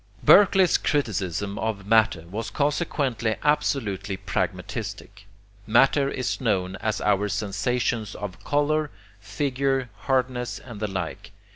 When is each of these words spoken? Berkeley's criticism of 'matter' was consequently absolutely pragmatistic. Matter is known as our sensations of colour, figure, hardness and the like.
Berkeley's 0.23 0.79
criticism 0.79 1.59
of 1.59 1.85
'matter' 1.85 2.25
was 2.31 2.49
consequently 2.49 3.35
absolutely 3.43 4.17
pragmatistic. 4.17 5.27
Matter 5.67 6.09
is 6.09 6.41
known 6.41 6.75
as 6.77 6.99
our 7.01 7.29
sensations 7.29 8.15
of 8.15 8.43
colour, 8.43 8.89
figure, 9.19 9.91
hardness 9.97 10.57
and 10.57 10.79
the 10.79 10.87
like. 10.89 11.33